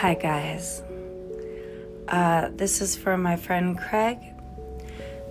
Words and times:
Hi, 0.00 0.14
guys. 0.14 0.80
Uh, 2.06 2.50
this 2.54 2.80
is 2.80 2.94
for 2.94 3.16
my 3.18 3.34
friend 3.34 3.76
Craig. 3.76 4.18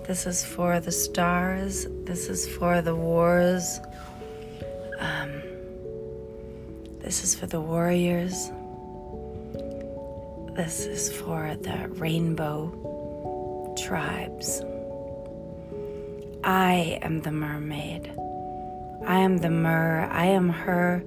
This 0.06 0.26
is 0.26 0.44
for 0.44 0.82
the 0.82 0.92
stars. 0.92 1.88
This 2.04 2.28
is 2.28 2.46
for 2.50 2.82
the 2.82 2.94
wars. 2.94 3.80
Um, 5.00 5.42
this 7.00 7.24
is 7.24 7.34
for 7.34 7.46
the 7.46 7.62
warriors. 7.62 8.52
This 10.58 10.86
is 10.86 11.14
for 11.14 11.56
the 11.62 11.88
rainbow 11.92 13.74
tribes. 13.82 14.62
I 16.44 17.00
am 17.02 17.22
the 17.22 17.32
mermaid. 17.32 18.12
I 19.06 19.20
am 19.20 19.38
the 19.38 19.50
mer. 19.50 20.10
I 20.12 20.26
am 20.26 20.50
her 20.50 21.06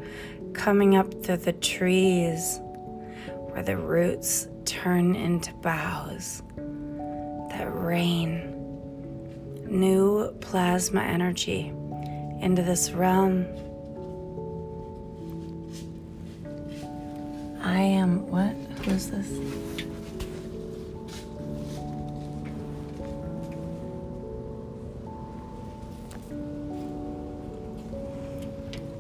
coming 0.55 0.97
up 0.97 1.13
through 1.23 1.37
the 1.37 1.53
trees 1.53 2.59
where 3.53 3.63
the 3.63 3.77
roots 3.77 4.49
turn 4.65 5.17
into 5.17 5.53
boughs 5.55 6.43
that 7.51 7.69
rain 7.75 8.57
new 9.67 10.31
plasma 10.41 11.01
energy 11.01 11.73
into 12.41 12.63
this 12.63 12.91
realm. 12.91 13.47
I 17.63 17.81
am 17.81 18.27
what? 18.29 18.55
Who 18.85 18.91
is 18.93 19.11
this? 19.11 19.29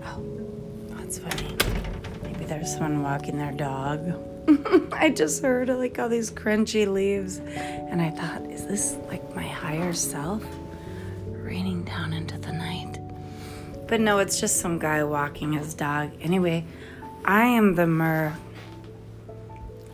Oh, 0.04 0.22
that's 0.90 1.18
funny. 1.18 1.49
There's 2.50 2.72
someone 2.72 3.04
walking 3.04 3.38
their 3.38 3.52
dog. 3.52 4.12
I 4.92 5.10
just 5.10 5.40
heard 5.40 5.68
like 5.68 6.00
all 6.00 6.08
these 6.08 6.32
crunchy 6.32 6.84
leaves, 6.92 7.38
and 7.38 8.02
I 8.02 8.10
thought, 8.10 8.42
is 8.50 8.66
this 8.66 8.96
like 9.06 9.36
my 9.36 9.46
higher 9.46 9.92
self 9.92 10.44
raining 11.28 11.84
down 11.84 12.12
into 12.12 12.36
the 12.38 12.52
night? 12.52 12.98
But 13.86 14.00
no, 14.00 14.18
it's 14.18 14.40
just 14.40 14.56
some 14.56 14.80
guy 14.80 15.04
walking 15.04 15.52
his 15.52 15.74
dog. 15.74 16.10
Anyway, 16.20 16.64
I 17.24 17.44
am 17.44 17.76
the 17.76 17.86
mer. 17.86 18.36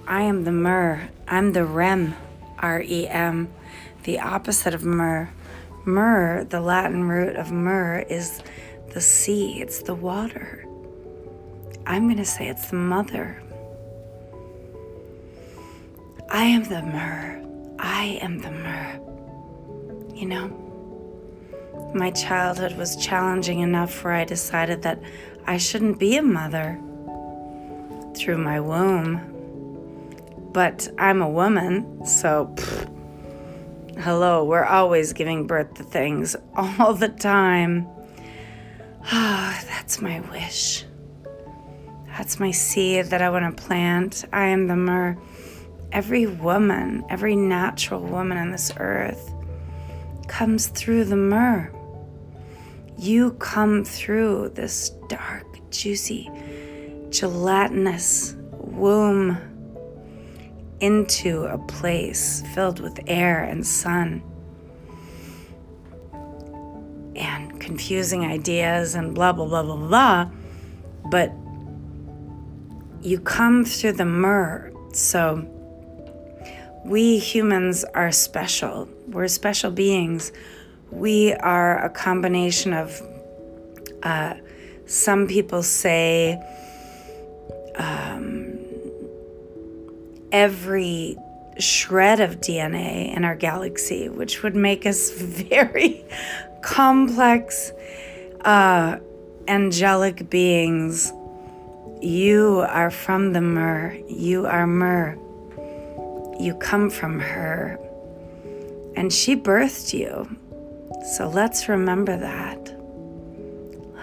I 0.08 0.22
am 0.22 0.44
the 0.44 0.52
mer. 0.52 1.10
I'm 1.28 1.52
the 1.52 1.66
rem, 1.66 2.16
R 2.58 2.80
E 2.80 3.06
M, 3.06 3.52
the 4.04 4.20
opposite 4.20 4.72
of 4.72 4.82
mer. 4.82 5.30
Mer, 5.84 6.44
the 6.44 6.62
Latin 6.62 7.06
root 7.06 7.36
of 7.36 7.52
mer, 7.52 7.98
is 8.08 8.40
the 8.94 9.02
sea, 9.02 9.60
it's 9.60 9.82
the 9.82 9.94
water. 9.94 10.66
I'm 11.86 12.06
going 12.06 12.16
to 12.16 12.24
say 12.24 12.48
it's 12.48 12.70
the 12.70 12.76
mother. 12.76 13.40
I 16.28 16.44
am 16.44 16.64
the 16.64 16.82
mer. 16.82 17.40
I 17.78 18.18
am 18.20 18.40
the 18.40 18.50
mer. 18.50 19.00
You 20.12 20.26
know, 20.26 21.92
my 21.94 22.10
childhood 22.10 22.76
was 22.76 22.96
challenging 22.96 23.60
enough 23.60 24.02
where 24.02 24.14
I 24.14 24.24
decided 24.24 24.82
that 24.82 25.00
I 25.46 25.58
shouldn't 25.58 26.00
be 26.00 26.16
a 26.16 26.22
mother 26.22 26.80
through 28.16 28.38
my 28.38 28.58
womb. 28.58 29.32
But 30.52 30.88
I'm 30.98 31.22
a 31.22 31.28
woman, 31.28 32.04
so 32.04 32.52
pfft, 32.56 34.00
hello, 34.00 34.44
we're 34.44 34.64
always 34.64 35.12
giving 35.12 35.46
birth 35.46 35.74
to 35.74 35.84
things 35.84 36.34
all 36.56 36.94
the 36.94 37.08
time. 37.08 37.86
Ah, 39.08 39.62
that's 39.68 40.02
my 40.02 40.18
wish. 40.32 40.84
That's 42.16 42.40
my 42.40 42.50
seed 42.50 43.06
that 43.06 43.20
I 43.20 43.28
want 43.28 43.56
to 43.56 43.62
plant. 43.62 44.24
I 44.32 44.46
am 44.46 44.68
the 44.68 44.76
mer 44.76 45.18
every 45.92 46.26
woman, 46.26 47.04
every 47.10 47.36
natural 47.36 48.00
woman 48.00 48.38
on 48.38 48.50
this 48.50 48.72
earth 48.78 49.32
comes 50.26 50.68
through 50.68 51.04
the 51.04 51.16
mer. 51.16 51.72
You 52.98 53.32
come 53.32 53.84
through 53.84 54.52
this 54.54 54.90
dark, 55.08 55.46
juicy, 55.70 56.30
gelatinous 57.10 58.34
womb 58.52 59.38
into 60.80 61.44
a 61.44 61.58
place 61.58 62.42
filled 62.54 62.80
with 62.80 62.98
air 63.06 63.42
and 63.42 63.66
sun 63.66 64.22
and 67.14 67.60
confusing 67.60 68.24
ideas 68.24 68.94
and 68.94 69.14
blah, 69.14 69.32
blah, 69.32 69.46
blah, 69.46 69.62
blah, 69.62 69.76
blah. 69.76 70.30
But 71.10 71.32
you 73.02 73.20
come 73.20 73.64
through 73.64 73.92
the 73.92 74.04
mer. 74.04 74.72
So, 74.92 75.46
we 76.84 77.18
humans 77.18 77.84
are 77.94 78.12
special. 78.12 78.88
We're 79.08 79.28
special 79.28 79.70
beings. 79.70 80.32
We 80.90 81.32
are 81.34 81.84
a 81.84 81.90
combination 81.90 82.72
of, 82.72 83.02
uh, 84.02 84.34
some 84.86 85.26
people 85.26 85.62
say, 85.62 86.40
um, 87.76 88.58
every 90.32 91.16
shred 91.58 92.20
of 92.20 92.40
DNA 92.40 93.14
in 93.16 93.24
our 93.24 93.34
galaxy, 93.34 94.08
which 94.08 94.42
would 94.42 94.54
make 94.54 94.86
us 94.86 95.10
very 95.20 96.04
complex, 96.62 97.72
uh, 98.42 98.98
angelic 99.48 100.28
beings. 100.30 101.12
You 102.00 102.64
are 102.68 102.90
from 102.90 103.32
the 103.32 103.40
mer. 103.40 103.98
You 104.08 104.46
are 104.46 104.66
mer 104.66 105.18
you 106.38 106.54
come 106.54 106.90
from 106.90 107.18
her 107.18 107.78
and 108.94 109.12
she 109.12 109.36
birthed 109.36 109.92
you. 109.92 110.28
So 111.16 111.28
let's 111.28 111.68
remember 111.68 112.16
that. 112.16 112.74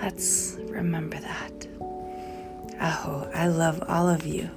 Let's 0.02 0.58
remember 0.64 1.20
that. 1.20 1.68
Aho, 2.80 3.30
I 3.34 3.48
love 3.48 3.84
all 3.88 4.09
of 4.09 4.26
you. 4.26 4.50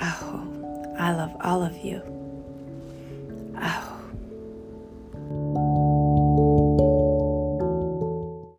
Aho, 0.00 0.94
I 0.98 1.12
love 1.12 1.36
all 1.40 1.62
of 1.62 1.76
you. 1.78 2.19